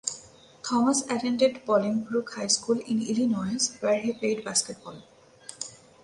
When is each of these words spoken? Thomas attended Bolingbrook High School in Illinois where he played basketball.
Thomas 0.63 1.03
attended 1.11 1.63
Bolingbrook 1.63 2.33
High 2.33 2.47
School 2.47 2.79
in 2.79 3.03
Illinois 3.03 3.69
where 3.81 3.99
he 3.99 4.13
played 4.13 4.43
basketball. 4.43 5.03